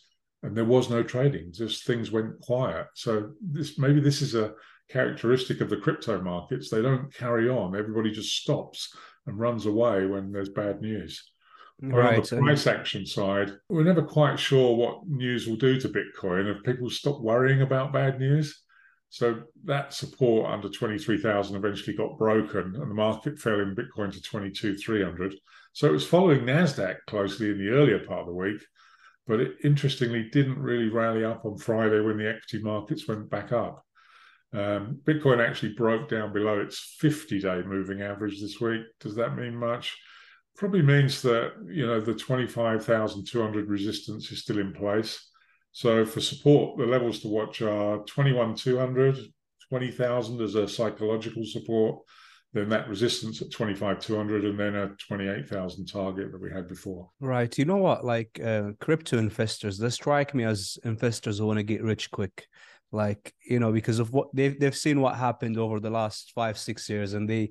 and 0.42 0.56
there 0.56 0.64
was 0.64 0.90
no 0.90 1.02
trading 1.02 1.52
just 1.52 1.84
things 1.84 2.10
went 2.10 2.38
quiet 2.40 2.86
so 2.94 3.30
this 3.40 3.78
maybe 3.78 4.00
this 4.00 4.20
is 4.22 4.34
a 4.34 4.52
characteristic 4.90 5.60
of 5.60 5.70
the 5.70 5.76
crypto 5.76 6.20
markets 6.20 6.68
they 6.68 6.82
don't 6.82 7.12
carry 7.14 7.48
on 7.48 7.76
everybody 7.76 8.10
just 8.10 8.36
stops 8.36 8.94
and 9.26 9.38
runs 9.38 9.66
away 9.66 10.06
when 10.06 10.30
there's 10.30 10.50
bad 10.50 10.80
news 10.80 11.30
Right. 11.82 12.32
On 12.32 12.38
the 12.38 12.44
price 12.44 12.66
action 12.66 13.04
side, 13.04 13.52
we're 13.68 13.82
never 13.82 14.02
quite 14.02 14.38
sure 14.38 14.76
what 14.76 15.06
news 15.08 15.46
will 15.46 15.56
do 15.56 15.80
to 15.80 15.88
Bitcoin 15.88 16.54
if 16.54 16.62
people 16.62 16.88
stop 16.88 17.20
worrying 17.20 17.62
about 17.62 17.92
bad 17.92 18.20
news. 18.20 18.62
So 19.10 19.42
that 19.64 19.94
support 19.94 20.50
under 20.50 20.68
23,000 20.68 21.56
eventually 21.56 21.96
got 21.96 22.18
broken 22.18 22.74
and 22.74 22.90
the 22.90 22.94
market 22.94 23.38
fell 23.38 23.60
in 23.60 23.76
Bitcoin 23.76 24.12
to 24.12 24.20
22,300. 24.20 25.34
So 25.72 25.88
it 25.88 25.92
was 25.92 26.06
following 26.06 26.40
NASDAQ 26.40 26.96
closely 27.06 27.50
in 27.50 27.58
the 27.58 27.70
earlier 27.70 28.00
part 28.00 28.20
of 28.20 28.26
the 28.26 28.32
week, 28.32 28.60
but 29.26 29.40
it 29.40 29.56
interestingly 29.62 30.28
didn't 30.30 30.58
really 30.58 30.88
rally 30.88 31.24
up 31.24 31.44
on 31.44 31.58
Friday 31.58 32.00
when 32.00 32.18
the 32.18 32.28
equity 32.28 32.60
markets 32.62 33.06
went 33.06 33.30
back 33.30 33.52
up. 33.52 33.84
Um, 34.52 35.00
Bitcoin 35.04 35.46
actually 35.46 35.74
broke 35.74 36.08
down 36.08 36.32
below 36.32 36.60
its 36.60 36.96
50 36.98 37.40
day 37.40 37.62
moving 37.64 38.02
average 38.02 38.40
this 38.40 38.60
week. 38.60 38.82
Does 39.00 39.14
that 39.16 39.36
mean 39.36 39.54
much? 39.54 39.96
probably 40.56 40.82
means 40.82 41.20
that 41.22 41.52
you 41.66 41.86
know 41.86 42.00
the 42.00 42.14
25,200 42.14 43.68
resistance 43.68 44.30
is 44.30 44.40
still 44.40 44.58
in 44.58 44.72
place. 44.72 45.30
So 45.74 46.06
for 46.06 46.20
support, 46.20 46.78
the 46.78 46.86
levels 46.86 47.18
to 47.20 47.28
watch 47.28 47.60
are 47.60 47.98
21,200, 48.04 49.18
20,000 49.68 50.40
as 50.40 50.54
a 50.54 50.68
psychological 50.68 51.44
support, 51.44 51.98
then 52.52 52.68
that 52.68 52.88
resistance 52.88 53.42
at 53.42 53.50
25,200 53.50 54.44
and 54.44 54.58
then 54.58 54.76
a 54.76 54.90
28,000 55.08 55.86
target 55.86 56.30
that 56.30 56.40
we 56.40 56.52
had 56.52 56.68
before. 56.68 57.10
Right. 57.18 57.58
You 57.58 57.64
know 57.64 57.78
what? 57.78 58.04
Like 58.04 58.40
uh, 58.42 58.70
crypto 58.80 59.18
investors, 59.18 59.76
they 59.76 59.90
strike 59.90 60.32
me 60.32 60.44
as 60.44 60.78
investors 60.84 61.38
who 61.38 61.46
want 61.46 61.58
to 61.58 61.64
get 61.64 61.82
rich 61.82 62.08
quick. 62.12 62.46
Like, 62.92 63.34
you 63.44 63.58
know, 63.58 63.72
because 63.72 63.98
of 63.98 64.12
what 64.12 64.28
they've, 64.32 64.58
they've 64.58 64.76
seen 64.76 65.00
what 65.00 65.16
happened 65.16 65.58
over 65.58 65.80
the 65.80 65.90
last 65.90 66.30
five, 66.36 66.56
six 66.56 66.88
years 66.88 67.14
and 67.14 67.28
they 67.28 67.50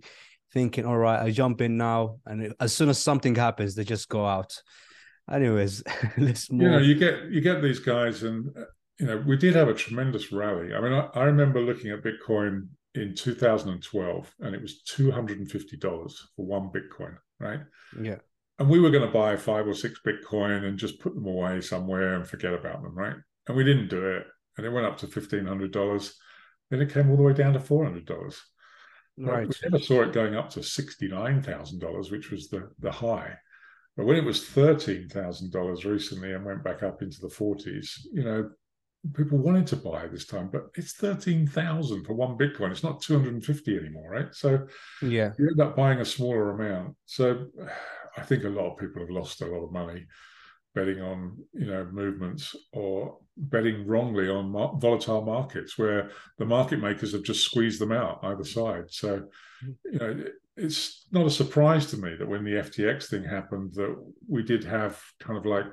thinking, 0.53 0.85
all 0.85 0.97
right, 0.97 1.21
I 1.21 1.31
jump 1.31 1.59
in 1.59 1.75
now. 1.75 2.19
And 2.25 2.53
as 2.61 2.71
soon 2.71 2.87
as 2.87 2.99
something 2.99 3.35
happens, 3.35 3.75
they 3.75 3.83
just 3.83 4.07
go 4.07 4.25
out. 4.25 4.61
Anyways, 5.31 5.83
let's 6.17 6.51
move. 6.51 6.61
You 6.61 6.69
know, 6.69 6.77
you 6.79 6.95
get, 6.95 7.25
you 7.29 7.41
get 7.41 7.61
these 7.61 7.79
guys 7.79 8.23
and, 8.23 8.53
you 8.99 9.05
know, 9.05 9.23
we 9.25 9.37
did 9.37 9.55
have 9.55 9.69
a 9.69 9.73
tremendous 9.73 10.31
rally. 10.31 10.73
I 10.73 10.81
mean, 10.81 10.93
I, 10.93 11.07
I 11.13 11.23
remember 11.23 11.61
looking 11.61 11.91
at 11.91 12.03
Bitcoin 12.03 12.67
in 12.95 13.15
2012 13.15 14.35
and 14.39 14.55
it 14.55 14.61
was 14.61 14.83
$250 14.89 15.81
for 15.81 16.45
one 16.45 16.69
Bitcoin, 16.69 17.15
right? 17.39 17.61
Yeah. 17.99 18.17
And 18.59 18.69
we 18.69 18.79
were 18.79 18.91
going 18.91 19.05
to 19.05 19.11
buy 19.11 19.35
five 19.35 19.67
or 19.67 19.73
six 19.73 19.99
Bitcoin 20.05 20.65
and 20.65 20.77
just 20.77 20.99
put 20.99 21.15
them 21.15 21.25
away 21.25 21.61
somewhere 21.61 22.15
and 22.15 22.27
forget 22.27 22.53
about 22.53 22.83
them, 22.83 22.95
right? 22.95 23.15
And 23.47 23.57
we 23.57 23.63
didn't 23.63 23.89
do 23.89 24.05
it. 24.05 24.27
And 24.57 24.65
it 24.65 24.69
went 24.69 24.85
up 24.85 24.97
to 24.99 25.07
$1,500. 25.07 26.13
Then 26.69 26.81
it 26.81 26.93
came 26.93 27.09
all 27.09 27.17
the 27.17 27.23
way 27.23 27.33
down 27.33 27.53
to 27.53 27.59
$400. 27.59 28.37
Right. 29.17 29.47
We 29.47 29.55
never 29.63 29.83
saw 29.83 30.01
it 30.01 30.13
going 30.13 30.35
up 30.35 30.51
to 30.51 30.59
$69,000, 30.59 32.11
which 32.11 32.29
was 32.29 32.49
the, 32.49 32.69
the 32.79 32.91
high. 32.91 33.35
But 33.95 34.05
when 34.05 34.15
it 34.15 34.25
was 34.25 34.41
$13,000 34.41 35.85
recently 35.85 36.33
and 36.33 36.45
went 36.45 36.63
back 36.63 36.81
up 36.81 37.01
into 37.01 37.21
the 37.21 37.27
40s, 37.27 38.00
you 38.12 38.23
know, 38.23 38.50
people 39.13 39.38
wanted 39.38 39.67
to 39.67 39.75
buy 39.75 40.07
this 40.07 40.25
time, 40.25 40.50
but 40.51 40.67
it's 40.75 40.93
13,000 40.93 42.03
for 42.03 42.13
one 42.13 42.38
Bitcoin. 42.38 42.71
It's 42.71 42.83
not 42.83 43.01
250 43.01 43.77
anymore, 43.77 44.09
right? 44.09 44.33
So 44.33 44.65
yeah, 45.01 45.31
you 45.38 45.47
end 45.47 45.62
up 45.62 45.75
buying 45.75 46.00
a 46.00 46.05
smaller 46.05 46.51
amount. 46.51 46.95
So 47.05 47.47
I 48.17 48.21
think 48.21 48.43
a 48.43 48.50
lot 48.50 48.71
of 48.71 48.77
people 48.77 49.01
have 49.01 49.09
lost 49.09 49.41
a 49.41 49.45
lot 49.45 49.65
of 49.65 49.71
money 49.71 50.05
betting 50.75 51.01
on, 51.01 51.37
you 51.53 51.67
know, 51.67 51.87
movements 51.91 52.55
or 52.71 53.17
betting 53.37 53.85
wrongly 53.85 54.29
on 54.29 54.49
mar- 54.49 54.73
volatile 54.77 55.23
markets 55.23 55.77
where 55.77 56.11
the 56.37 56.45
market 56.45 56.79
makers 56.79 57.13
have 57.13 57.23
just 57.23 57.45
squeezed 57.45 57.79
them 57.79 57.91
out 57.91 58.19
either 58.23 58.43
side. 58.43 58.85
So, 58.89 59.23
you 59.85 59.99
know, 59.99 60.23
it's 60.55 61.07
not 61.11 61.25
a 61.25 61.31
surprise 61.31 61.87
to 61.87 61.97
me 61.97 62.15
that 62.15 62.27
when 62.27 62.43
the 62.43 62.51
FTX 62.51 63.09
thing 63.09 63.23
happened 63.23 63.73
that 63.73 63.95
we 64.27 64.43
did 64.43 64.63
have 64.63 65.01
kind 65.19 65.37
of 65.37 65.45
like 65.45 65.65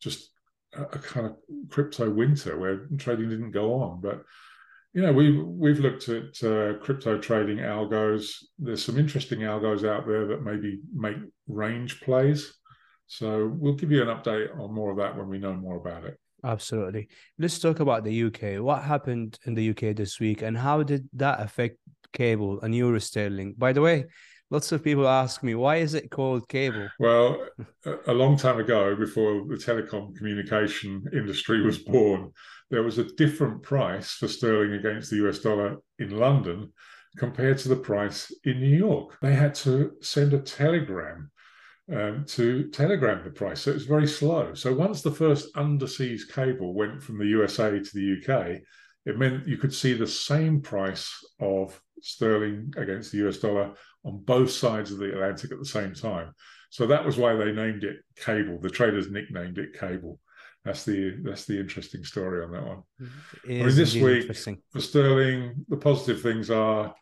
just 0.00 0.30
a 0.74 0.98
kind 0.98 1.26
of 1.26 1.36
crypto 1.70 2.10
winter 2.10 2.58
where 2.58 2.86
trading 2.98 3.28
didn't 3.28 3.50
go 3.50 3.74
on. 3.74 4.00
But 4.00 4.22
you 4.94 5.02
know, 5.02 5.12
we 5.12 5.38
we've 5.38 5.80
looked 5.80 6.08
at 6.08 6.42
uh, 6.42 6.78
crypto 6.78 7.18
trading 7.18 7.58
algos. 7.58 8.36
There's 8.58 8.84
some 8.84 8.98
interesting 8.98 9.40
algos 9.40 9.86
out 9.86 10.06
there 10.06 10.26
that 10.28 10.42
maybe 10.42 10.80
make 10.94 11.16
range 11.48 12.00
plays. 12.00 12.54
So 13.06 13.52
we'll 13.54 13.74
give 13.74 13.92
you 13.92 14.02
an 14.02 14.08
update 14.08 14.58
on 14.58 14.72
more 14.72 14.90
of 14.90 14.96
that 14.98 15.16
when 15.16 15.28
we 15.28 15.38
know 15.38 15.54
more 15.54 15.76
about 15.76 16.04
it. 16.04 16.18
Absolutely. 16.44 17.08
Let's 17.38 17.58
talk 17.58 17.80
about 17.80 18.04
the 18.04 18.24
UK. 18.24 18.62
What 18.62 18.82
happened 18.82 19.38
in 19.46 19.54
the 19.54 19.70
UK 19.70 19.96
this 19.96 20.20
week, 20.20 20.42
and 20.42 20.56
how 20.56 20.82
did 20.82 21.08
that 21.14 21.40
affect 21.40 21.78
cable 22.12 22.60
and 22.60 22.74
euro 22.74 22.98
sterling? 22.98 23.54
By 23.56 23.72
the 23.72 23.80
way, 23.80 24.06
lots 24.50 24.70
of 24.72 24.82
people 24.84 25.08
ask 25.08 25.42
me 25.42 25.54
why 25.54 25.76
is 25.76 25.94
it 25.94 26.10
called 26.10 26.48
cable 26.48 26.88
well 26.98 27.36
a 28.06 28.12
long 28.12 28.36
time 28.36 28.58
ago 28.58 28.94
before 28.94 29.44
the 29.48 29.56
telecom 29.56 30.14
communication 30.16 31.04
industry 31.12 31.62
was 31.62 31.78
born 31.78 32.30
there 32.70 32.82
was 32.82 32.98
a 32.98 33.12
different 33.14 33.62
price 33.62 34.12
for 34.12 34.28
sterling 34.28 34.74
against 34.74 35.10
the 35.10 35.16
us 35.16 35.40
dollar 35.40 35.76
in 35.98 36.10
london 36.16 36.72
compared 37.18 37.58
to 37.58 37.68
the 37.68 37.76
price 37.76 38.32
in 38.44 38.60
new 38.60 38.76
york 38.76 39.16
they 39.20 39.34
had 39.34 39.54
to 39.54 39.92
send 40.00 40.32
a 40.32 40.38
telegram 40.38 41.30
um, 41.94 42.24
to 42.26 42.68
telegram 42.70 43.22
the 43.22 43.30
price 43.30 43.60
so 43.60 43.70
it 43.70 43.74
was 43.74 43.86
very 43.86 44.08
slow 44.08 44.54
so 44.54 44.74
once 44.74 45.02
the 45.02 45.10
first 45.10 45.52
underseas 45.54 46.22
cable 46.30 46.74
went 46.74 47.02
from 47.02 47.18
the 47.18 47.26
usa 47.26 47.78
to 47.78 47.90
the 47.94 48.16
uk 48.18 48.60
it 49.06 49.18
meant 49.18 49.46
you 49.46 49.56
could 49.56 49.72
see 49.72 49.94
the 49.94 50.06
same 50.06 50.60
price 50.60 51.24
of 51.40 51.80
sterling 52.02 52.72
against 52.76 53.12
the 53.12 53.26
US 53.26 53.38
dollar 53.38 53.72
on 54.04 54.18
both 54.24 54.50
sides 54.50 54.92
of 54.92 54.98
the 54.98 55.12
Atlantic 55.12 55.52
at 55.52 55.58
the 55.58 55.64
same 55.64 55.94
time. 55.94 56.32
So 56.70 56.86
that 56.86 57.04
was 57.04 57.16
why 57.16 57.34
they 57.34 57.52
named 57.52 57.84
it 57.84 57.96
cable. 58.16 58.58
The 58.60 58.70
traders 58.70 59.10
nicknamed 59.10 59.58
it 59.58 59.78
cable. 59.78 60.20
That's 60.64 60.84
the 60.84 61.18
that's 61.22 61.44
the 61.44 61.58
interesting 61.58 62.02
story 62.02 62.44
on 62.44 62.50
that 62.52 62.66
one. 62.66 62.82
I 63.44 63.48
mean, 63.48 63.76
this 63.76 63.94
week 63.94 64.34
for 64.70 64.80
sterling, 64.80 65.64
the 65.68 65.76
positive 65.76 66.20
things 66.20 66.50
are 66.50 66.92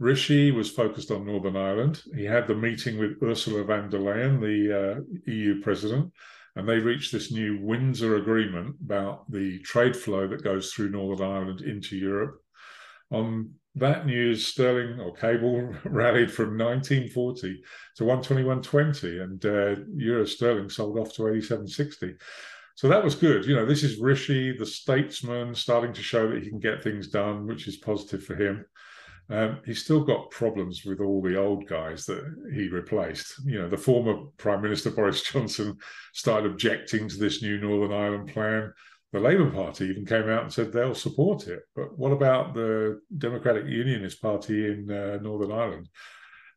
Rishi 0.00 0.50
was 0.50 0.70
focused 0.70 1.10
on 1.10 1.26
Northern 1.26 1.56
Ireland. 1.56 2.02
He 2.16 2.24
had 2.24 2.46
the 2.46 2.54
meeting 2.54 2.98
with 2.98 3.22
Ursula 3.22 3.64
von 3.64 3.90
der 3.90 3.98
Leyen, 3.98 4.40
the 4.40 4.96
uh, 4.96 5.30
EU 5.30 5.60
president, 5.60 6.10
and 6.56 6.66
they 6.66 6.78
reached 6.78 7.12
this 7.12 7.30
new 7.30 7.58
Windsor 7.60 8.16
Agreement 8.16 8.76
about 8.82 9.30
the 9.30 9.58
trade 9.60 9.94
flow 9.94 10.26
that 10.26 10.42
goes 10.42 10.72
through 10.72 10.88
Northern 10.88 11.30
Ireland 11.30 11.60
into 11.60 11.96
Europe. 11.96 12.40
On 13.10 13.50
that 13.74 14.06
news, 14.06 14.46
sterling 14.46 14.98
or 15.00 15.14
cable 15.14 15.74
rallied 15.84 16.32
from 16.32 16.56
1940 16.56 17.62
to 17.96 18.04
121.20, 18.04 19.22
and 19.22 19.44
uh, 19.44 19.82
euro 19.94 20.24
sterling 20.24 20.70
sold 20.70 20.98
off 20.98 21.12
to 21.14 21.22
87.60. 21.22 22.14
So 22.74 22.88
that 22.88 23.04
was 23.04 23.14
good. 23.14 23.44
You 23.44 23.54
know, 23.54 23.66
this 23.66 23.82
is 23.82 23.98
Rishi, 23.98 24.56
the 24.56 24.64
statesman, 24.64 25.54
starting 25.54 25.92
to 25.92 26.02
show 26.02 26.30
that 26.30 26.42
he 26.42 26.48
can 26.48 26.58
get 26.58 26.82
things 26.82 27.08
done, 27.08 27.46
which 27.46 27.68
is 27.68 27.76
positive 27.76 28.24
for 28.24 28.34
him. 28.34 28.64
Um, 29.30 29.58
he's 29.64 29.84
still 29.84 30.02
got 30.02 30.30
problems 30.30 30.84
with 30.84 31.00
all 31.00 31.22
the 31.22 31.36
old 31.36 31.66
guys 31.68 32.04
that 32.06 32.22
he 32.52 32.68
replaced. 32.68 33.44
You 33.44 33.62
know, 33.62 33.68
the 33.68 33.76
former 33.76 34.26
Prime 34.38 34.60
Minister 34.60 34.90
Boris 34.96 35.22
Johnson 35.22 35.78
started 36.12 36.50
objecting 36.50 37.08
to 37.08 37.16
this 37.16 37.42
new 37.42 37.58
Northern 37.58 37.92
Ireland 37.92 38.32
plan 38.32 38.72
the 39.12 39.20
Labour 39.20 39.50
Party 39.50 39.86
even 39.86 40.06
came 40.06 40.28
out 40.28 40.44
and 40.44 40.52
said 40.52 40.72
they'll 40.72 40.94
support 40.94 41.48
it. 41.48 41.62
But 41.74 41.98
what 41.98 42.12
about 42.12 42.54
the 42.54 43.00
Democratic 43.18 43.66
Unionist 43.66 44.22
Party 44.22 44.66
in 44.66 44.90
uh, 44.90 45.18
Northern 45.20 45.50
Ireland? 45.50 45.88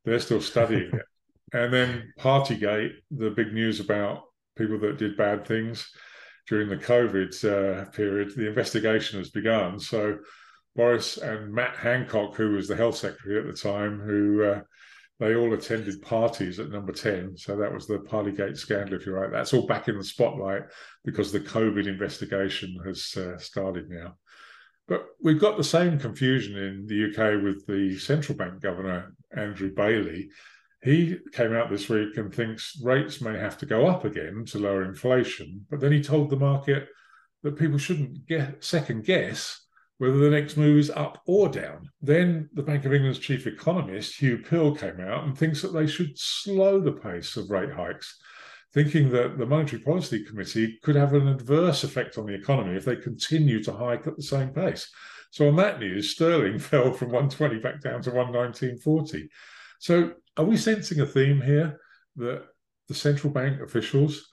They're 0.06 0.20
still 0.20 0.42
studying 0.42 0.92
it. 0.94 1.06
And 1.53 1.74
then 1.74 2.13
Partygate, 2.20 2.94
the 3.12 3.32
big 3.32 3.53
news 3.53 3.80
about 3.80 4.24
people 4.56 4.80
that 4.80 4.98
did 4.98 5.18
bad 5.18 5.48
things 5.48 5.89
during 6.48 6.70
the 6.70 6.77
COVID 6.77 7.34
uh, 7.44 7.86
period, 7.92 8.36
the 8.36 8.48
investigation 8.48 9.20
has 9.20 9.30
begun. 9.30 9.80
So 9.80 10.20
Boris 10.75 11.18
and 11.18 11.53
Matt 11.53 11.75
Hancock, 11.75 12.36
who 12.36 12.53
was 12.53 12.68
the 12.68 12.75
health 12.75 12.98
secretary 12.98 13.39
at 13.39 13.46
the 13.46 13.60
time, 13.60 14.00
who 14.00 14.44
uh, 14.44 14.62
they 15.20 15.36
all 15.36 15.53
attended 15.53 16.01
parties 16.01 16.60
at 16.60 16.70
number 16.70 16.92
10. 16.92 17.38
So 17.38 17.56
that 17.56 17.72
was 17.72 17.88
the 17.88 18.00
Partygate 18.00 18.58
scandal, 18.58 18.96
if 18.96 19.06
you 19.06 19.15
like. 19.15 19.32
That's 19.32 19.53
all 19.53 19.68
back 19.68 19.88
in 19.88 19.98
the 19.98 20.03
spotlight 20.03 20.63
because 21.06 21.32
the 21.32 21.39
COVID 21.39 21.88
investigation 21.88 22.77
has 22.86 23.15
uh, 23.15 23.38
started 23.38 23.89
now. 23.89 24.15
But 24.88 25.06
we've 25.22 25.39
got 25.39 25.58
the 25.58 25.63
same 25.63 26.00
confusion 26.00 26.58
in 26.58 26.86
the 26.88 27.06
UK 27.06 27.42
with 27.42 27.65
the 27.68 27.98
central 27.98 28.38
bank 28.38 28.62
governor, 28.62 29.13
Andrew 29.36 29.74
Bailey. 29.74 30.30
He 30.82 31.18
came 31.32 31.53
out 31.53 31.70
this 31.70 31.88
week 31.88 32.18
and 32.18 32.34
thinks 32.34 32.77
rates 32.84 33.22
may 33.22 33.38
have 33.38 33.58
to 33.60 33.65
go 33.65 33.88
up 33.88 34.03
again 34.03 34.44
to 34.48 34.60
lower 34.60 34.84
inflation. 34.84 35.65
But 35.70 35.80
then 35.80 35.94
he 35.94 36.03
told 36.03 36.30
the 36.30 36.36
market 36.36 36.89
that 37.44 37.58
people 37.58 37.77
shouldn't 37.77 38.25
get 38.27 38.63
second 38.63 39.06
guess 39.06 39.62
whether 40.03 40.17
the 40.17 40.29
next 40.29 40.57
move 40.57 40.77
is 40.77 40.89
up 40.89 41.22
or 41.25 41.48
down. 41.48 41.89
Then 42.01 42.50
the 42.51 42.62
Bank 42.62 42.83
of 42.83 42.93
England's 42.93 43.19
chief 43.19 43.48
economist, 43.48 44.19
Huw 44.19 44.45
Pill, 44.45 44.75
came 44.75 45.00
out 45.00 45.24
and 45.24 45.38
thinks 45.38 45.62
that 45.62 45.72
they 45.72 45.88
should 45.88 46.19
slow 46.19 46.81
the 46.81 46.91
pace 46.91 47.38
of 47.38 47.50
rate 47.50 47.72
hikes, 47.72 48.19
thinking 48.74 49.12
that 49.12 49.38
the 49.38 49.45
Monetary 49.45 49.81
Policy 49.81 50.25
Committee 50.25 50.77
could 50.83 50.98
have 50.98 51.13
an 51.13 51.29
adverse 51.29 51.86
effect 51.86 52.17
on 52.17 52.25
the 52.25 52.33
economy 52.33 52.75
if 52.75 52.83
they 52.83 52.98
continue 52.98 53.63
to 53.63 53.72
hike 53.72 54.05
at 54.05 54.17
the 54.17 54.24
same 54.24 54.50
pace. 54.50 54.91
So 55.31 55.48
on 55.48 55.55
that 55.55 55.79
news, 55.79 56.10
sterling 56.10 56.60
fell 56.60 56.91
from 56.91 57.07
120 57.07 57.60
back 57.60 57.79
down 57.79 58.01
to 58.01 58.12
119.40. 58.12 59.29
So 59.79 60.12
are 60.36 60.43
we 60.43 60.57
sensing 60.57 61.00
a 61.00 61.05
theme 61.05 61.39
here 61.39 61.79
that 62.17 62.43
the 62.89 62.93
central 62.93 63.31
bank 63.31 63.62
officials 63.62 64.27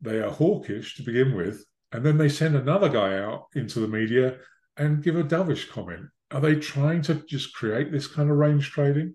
they 0.00 0.20
are 0.20 0.30
hawkish 0.30 0.94
to 0.94 1.02
begin 1.02 1.34
with, 1.34 1.64
and 1.90 2.06
then 2.06 2.16
they 2.16 2.28
send 2.28 2.54
another 2.54 2.88
guy 2.88 3.18
out 3.18 3.46
into 3.56 3.80
the 3.80 3.88
media 3.88 4.36
and 4.76 5.02
give 5.02 5.16
a 5.16 5.24
dovish 5.24 5.68
comment. 5.68 6.06
Are 6.30 6.40
they 6.40 6.56
trying 6.56 7.02
to 7.02 7.14
just 7.14 7.54
create 7.54 7.92
this 7.92 8.06
kind 8.06 8.30
of 8.30 8.36
range 8.36 8.70
trading? 8.70 9.14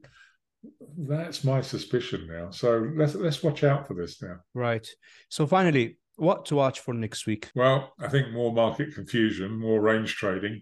That's 0.97 1.43
my 1.43 1.61
suspicion 1.61 2.27
now. 2.29 2.51
So 2.51 2.91
let's 2.95 3.15
let's 3.15 3.43
watch 3.43 3.63
out 3.63 3.87
for 3.87 3.93
this 3.93 4.21
now. 4.21 4.37
Right. 4.53 4.87
So 5.29 5.47
finally, 5.47 5.97
what 6.15 6.45
to 6.45 6.55
watch 6.55 6.79
for 6.79 6.93
next 6.93 7.25
week? 7.25 7.49
Well, 7.55 7.93
I 7.99 8.07
think 8.07 8.31
more 8.31 8.53
market 8.53 8.93
confusion, 8.93 9.59
more 9.59 9.81
range 9.81 10.15
trading. 10.15 10.61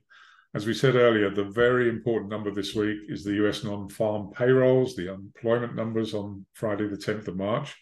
As 0.55 0.65
we 0.65 0.73
said 0.73 0.95
earlier, 0.95 1.29
the 1.29 1.43
very 1.43 1.89
important 1.89 2.31
number 2.31 2.49
this 2.49 2.73
week 2.73 2.99
is 3.07 3.23
the 3.23 3.45
US 3.45 3.63
non 3.63 3.89
farm 3.89 4.31
payrolls, 4.33 4.95
the 4.95 5.13
employment 5.13 5.75
numbers 5.75 6.13
on 6.13 6.45
Friday, 6.53 6.87
the 6.87 6.97
10th 6.97 7.27
of 7.27 7.35
March. 7.35 7.75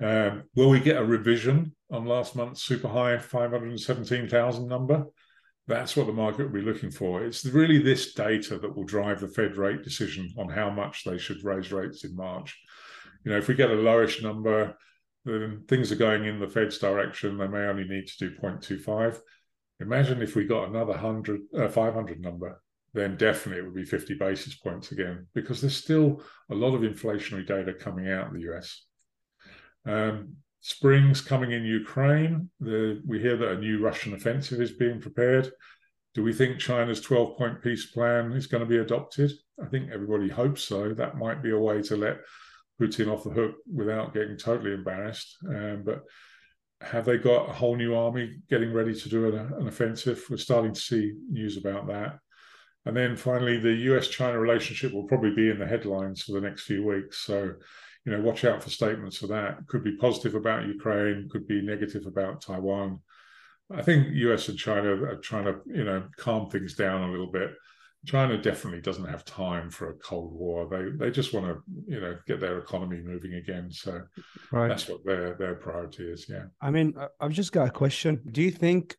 Um, 0.00 0.44
will 0.54 0.70
we 0.70 0.80
get 0.80 0.96
a 0.96 1.04
revision 1.04 1.74
on 1.90 2.06
last 2.06 2.34
month's 2.34 2.62
super 2.62 2.88
high 2.88 3.18
517,000 3.18 4.66
number? 4.66 5.06
That's 5.70 5.94
what 5.94 6.08
the 6.08 6.12
market 6.12 6.42
will 6.42 6.60
be 6.60 6.66
looking 6.66 6.90
for. 6.90 7.24
It's 7.24 7.46
really 7.46 7.78
this 7.78 8.12
data 8.12 8.58
that 8.58 8.74
will 8.74 8.82
drive 8.82 9.20
the 9.20 9.28
Fed 9.28 9.56
rate 9.56 9.84
decision 9.84 10.28
on 10.36 10.48
how 10.48 10.68
much 10.68 11.04
they 11.04 11.16
should 11.16 11.44
raise 11.44 11.70
rates 11.70 12.02
in 12.02 12.16
March. 12.16 12.60
You 13.24 13.30
know, 13.30 13.38
if 13.38 13.46
we 13.46 13.54
get 13.54 13.70
a 13.70 13.74
lowish 13.74 14.20
number, 14.20 14.76
then 15.24 15.62
things 15.68 15.92
are 15.92 15.96
going 15.96 16.24
in 16.24 16.40
the 16.40 16.48
Fed's 16.48 16.78
direction. 16.78 17.38
They 17.38 17.46
may 17.46 17.68
only 17.68 17.84
need 17.84 18.08
to 18.08 18.18
do 18.18 18.36
0.25. 18.36 19.20
Imagine 19.78 20.20
if 20.20 20.34
we 20.34 20.44
got 20.44 20.68
another 20.68 20.90
100, 20.90 21.40
uh, 21.56 21.68
500 21.68 22.20
number, 22.20 22.60
then 22.92 23.16
definitely 23.16 23.62
it 23.62 23.64
would 23.64 23.76
be 23.76 23.84
50 23.84 24.14
basis 24.14 24.56
points 24.56 24.90
again, 24.90 25.28
because 25.34 25.60
there's 25.60 25.76
still 25.76 26.20
a 26.50 26.54
lot 26.56 26.74
of 26.74 26.80
inflationary 26.80 27.46
data 27.46 27.74
coming 27.74 28.10
out 28.10 28.26
in 28.26 28.40
the 28.40 28.52
US. 28.52 28.86
Um, 29.86 30.34
Spring's 30.60 31.20
coming 31.20 31.52
in 31.52 31.64
Ukraine. 31.64 32.50
The, 32.60 33.02
we 33.06 33.20
hear 33.20 33.36
that 33.36 33.52
a 33.52 33.58
new 33.58 33.82
Russian 33.82 34.14
offensive 34.14 34.60
is 34.60 34.72
being 34.72 35.00
prepared. 35.00 35.50
Do 36.14 36.22
we 36.22 36.32
think 36.32 36.58
China's 36.58 37.00
12 37.00 37.36
point 37.38 37.62
peace 37.62 37.86
plan 37.86 38.32
is 38.32 38.46
going 38.46 38.62
to 38.62 38.68
be 38.68 38.78
adopted? 38.78 39.32
I 39.62 39.66
think 39.66 39.90
everybody 39.90 40.28
hopes 40.28 40.62
so. 40.62 40.92
That 40.92 41.16
might 41.16 41.42
be 41.42 41.50
a 41.50 41.58
way 41.58 41.82
to 41.82 41.96
let 41.96 42.18
Putin 42.80 43.12
off 43.12 43.24
the 43.24 43.30
hook 43.30 43.54
without 43.72 44.12
getting 44.12 44.36
totally 44.36 44.72
embarrassed. 44.72 45.36
Um, 45.48 45.82
but 45.84 46.02
have 46.82 47.04
they 47.04 47.18
got 47.18 47.48
a 47.48 47.52
whole 47.52 47.76
new 47.76 47.94
army 47.94 48.38
getting 48.48 48.72
ready 48.72 48.94
to 48.94 49.08
do 49.08 49.28
an, 49.28 49.52
an 49.54 49.68
offensive? 49.68 50.24
We're 50.28 50.38
starting 50.38 50.74
to 50.74 50.80
see 50.80 51.14
news 51.30 51.56
about 51.56 51.86
that. 51.88 52.18
And 52.86 52.96
then 52.96 53.16
finally, 53.16 53.58
the 53.58 53.74
US 53.94 54.08
China 54.08 54.38
relationship 54.38 54.92
will 54.92 55.06
probably 55.06 55.34
be 55.34 55.50
in 55.50 55.58
the 55.58 55.66
headlines 55.66 56.22
for 56.22 56.32
the 56.32 56.40
next 56.40 56.62
few 56.62 56.84
weeks. 56.84 57.18
So 57.24 57.54
you 58.10 58.16
know, 58.16 58.22
watch 58.22 58.44
out 58.44 58.60
for 58.60 58.70
statements 58.70 59.16
for 59.16 59.28
that. 59.28 59.64
Could 59.68 59.84
be 59.84 59.96
positive 59.96 60.34
about 60.34 60.66
Ukraine, 60.66 61.28
could 61.30 61.46
be 61.46 61.62
negative 61.62 62.06
about 62.06 62.42
Taiwan. 62.42 62.98
I 63.72 63.82
think 63.82 64.08
US 64.12 64.48
and 64.48 64.58
China 64.58 64.90
are 65.04 65.16
trying 65.16 65.44
to, 65.44 65.60
you 65.66 65.84
know, 65.84 66.02
calm 66.16 66.50
things 66.50 66.74
down 66.74 67.08
a 67.08 67.10
little 67.12 67.30
bit. 67.30 67.52
China 68.06 68.36
definitely 68.36 68.80
doesn't 68.80 69.08
have 69.08 69.24
time 69.24 69.70
for 69.70 69.90
a 69.90 69.94
cold 69.94 70.32
war. 70.32 70.66
They 70.68 71.04
they 71.04 71.12
just 71.12 71.32
want 71.32 71.46
to, 71.46 71.62
you 71.86 72.00
know, 72.00 72.16
get 72.26 72.40
their 72.40 72.58
economy 72.58 73.00
moving 73.00 73.34
again. 73.34 73.70
So 73.70 74.02
right. 74.50 74.66
that's 74.66 74.88
what 74.88 75.04
their 75.04 75.34
their 75.34 75.54
priority 75.54 76.10
is. 76.10 76.26
Yeah. 76.28 76.46
I 76.60 76.72
mean, 76.72 76.94
I've 77.20 77.32
just 77.32 77.52
got 77.52 77.68
a 77.68 77.70
question. 77.70 78.22
Do 78.32 78.42
you 78.42 78.50
think 78.50 78.96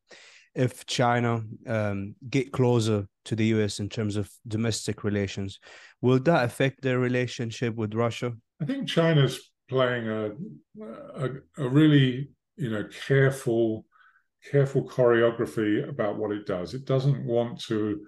if 0.55 0.85
China 0.85 1.41
um, 1.67 2.15
get 2.29 2.53
closer 2.53 3.07
to 3.25 3.35
the 3.35 3.45
US 3.47 3.79
in 3.79 3.89
terms 3.89 4.15
of 4.15 4.29
domestic 4.47 5.03
relations, 5.03 5.59
will 5.99 6.19
that 6.19 6.45
affect 6.45 6.81
their 6.81 6.99
relationship 6.99 7.75
with 7.75 7.93
Russia? 7.93 8.31
I 8.61 8.65
think 8.65 8.87
China's 8.87 9.39
playing 9.69 10.07
a, 10.07 10.31
a, 11.15 11.29
a 11.57 11.69
really 11.69 12.29
you 12.57 12.69
know 12.69 12.85
careful 13.07 13.85
careful 14.51 14.87
choreography 14.87 15.87
about 15.87 16.17
what 16.17 16.31
it 16.31 16.45
does. 16.45 16.73
It 16.73 16.85
doesn't 16.85 17.25
want 17.25 17.61
to 17.65 18.01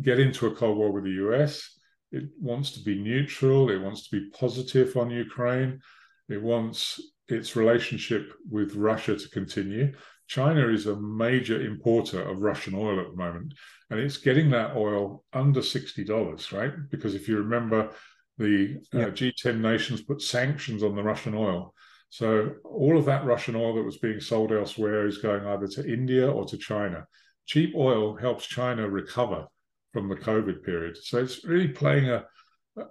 get 0.00 0.18
into 0.18 0.46
a 0.46 0.54
cold 0.54 0.78
war 0.78 0.92
with 0.92 1.04
the 1.04 1.26
US. 1.28 1.78
It 2.12 2.24
wants 2.40 2.72
to 2.72 2.80
be 2.80 3.00
neutral. 3.00 3.70
It 3.70 3.80
wants 3.80 4.08
to 4.08 4.20
be 4.20 4.30
positive 4.30 4.96
on 4.96 5.10
Ukraine. 5.10 5.80
It 6.28 6.42
wants 6.42 7.00
its 7.28 7.56
relationship 7.56 8.32
with 8.50 8.74
Russia 8.74 9.16
to 9.16 9.28
continue. 9.30 9.92
China 10.28 10.68
is 10.68 10.86
a 10.86 11.00
major 11.00 11.60
importer 11.60 12.20
of 12.28 12.38
Russian 12.38 12.74
oil 12.74 12.98
at 13.00 13.10
the 13.10 13.16
moment, 13.16 13.54
and 13.90 14.00
it's 14.00 14.16
getting 14.16 14.50
that 14.50 14.76
oil 14.76 15.24
under 15.32 15.60
$60, 15.60 16.52
right? 16.52 16.72
Because 16.90 17.14
if 17.14 17.28
you 17.28 17.36
remember, 17.38 17.90
the 18.38 18.80
uh, 18.92 19.10
G10 19.10 19.60
nations 19.60 20.02
put 20.02 20.22
sanctions 20.22 20.82
on 20.82 20.94
the 20.94 21.02
Russian 21.02 21.34
oil. 21.34 21.74
So 22.10 22.54
all 22.64 22.96
of 22.96 23.04
that 23.06 23.24
Russian 23.24 23.56
oil 23.56 23.74
that 23.74 23.82
was 23.82 23.98
being 23.98 24.20
sold 24.20 24.52
elsewhere 24.52 25.06
is 25.06 25.18
going 25.18 25.46
either 25.46 25.66
to 25.68 25.92
India 25.92 26.30
or 26.30 26.44
to 26.46 26.56
China. 26.56 27.06
Cheap 27.46 27.74
oil 27.76 28.16
helps 28.16 28.46
China 28.46 28.88
recover 28.88 29.46
from 29.92 30.08
the 30.08 30.16
COVID 30.16 30.62
period. 30.62 30.96
So 30.96 31.18
it's 31.18 31.44
really 31.44 31.68
playing 31.68 32.10
a, 32.10 32.24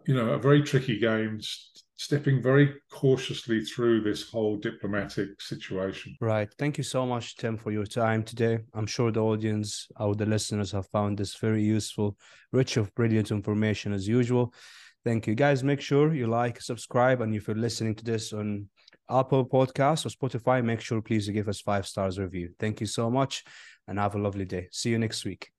you 0.06 0.16
know, 0.16 0.30
a 0.30 0.40
very 0.40 0.64
tricky 0.64 1.00
game, 1.00 1.40
stepping 1.98 2.42
very 2.42 2.74
cautiously 2.92 3.64
through 3.64 4.02
this 4.02 4.30
whole 4.30 4.58
diplomatic 4.58 5.42
situation. 5.42 6.16
Right. 6.20 6.52
Thank 6.58 6.78
you 6.78 6.84
so 6.84 7.06
much, 7.06 7.36
Tim, 7.36 7.58
for 7.58 7.72
your 7.72 7.86
time 7.86 8.24
today. 8.24 8.60
I'm 8.74 8.88
sure 8.88 9.12
the 9.12 9.24
audience, 9.24 9.88
or 10.00 10.16
the 10.16 10.26
listeners, 10.26 10.72
have 10.72 10.88
found 10.88 11.18
this 11.18 11.36
very 11.36 11.64
useful, 11.64 12.18
rich 12.52 12.78
of 12.78 12.94
brilliant 12.96 13.32
information 13.32 13.94
as 13.94 14.08
usual. 14.08 14.54
Thank 15.06 15.28
you, 15.28 15.36
guys. 15.36 15.64
Make 15.64 15.82
sure 15.82 16.14
you 16.16 16.26
like, 16.26 16.60
subscribe, 16.60 17.22
and 17.22 17.34
if 17.36 17.48
you're 17.48 17.56
listening 17.56 17.94
to 17.96 18.04
this 18.04 18.34
on 18.34 18.68
Apple 19.08 19.46
Podcasts 19.46 20.04
or 20.06 20.10
Spotify, 20.10 20.66
make 20.66 20.82
sure 20.82 21.00
please 21.00 21.30
give 21.30 21.48
us 21.48 21.62
five 21.62 21.86
stars 21.86 22.18
review. 22.18 22.50
Thank 22.60 22.82
you 22.82 22.88
so 22.88 23.12
much, 23.12 23.44
and 23.88 24.00
have 24.00 24.16
a 24.16 24.20
lovely 24.20 24.46
day. 24.46 24.68
See 24.72 24.90
you 24.90 24.98
next 24.98 25.24
week. 25.24 25.55